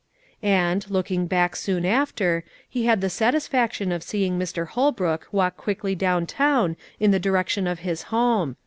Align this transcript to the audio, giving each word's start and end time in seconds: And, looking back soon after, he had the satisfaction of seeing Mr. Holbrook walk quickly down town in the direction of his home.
And, 0.41 0.89
looking 0.89 1.27
back 1.27 1.55
soon 1.55 1.85
after, 1.85 2.43
he 2.67 2.85
had 2.87 3.01
the 3.01 3.07
satisfaction 3.11 3.91
of 3.91 4.01
seeing 4.01 4.39
Mr. 4.39 4.69
Holbrook 4.69 5.27
walk 5.31 5.57
quickly 5.57 5.93
down 5.93 6.25
town 6.25 6.75
in 6.99 7.11
the 7.11 7.19
direction 7.19 7.67
of 7.67 7.81
his 7.81 8.01
home. 8.01 8.55